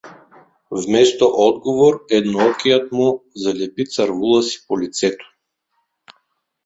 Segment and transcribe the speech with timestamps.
[0.71, 5.25] Вместо отговор едноокият му залепи цървула си по лицето.